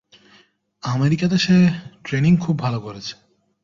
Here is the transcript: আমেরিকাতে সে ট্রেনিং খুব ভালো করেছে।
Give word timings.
আমেরিকাতে 0.83 1.37
সে 1.37 1.57
ট্রেনিং 2.03 2.33
খুব 2.37 2.55
ভালো 2.59 2.79
করেছে। 2.79 3.13